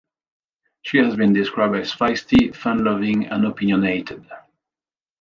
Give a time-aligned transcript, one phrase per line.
[0.81, 4.25] She has been described as feisty, fun-loving, and opinionated.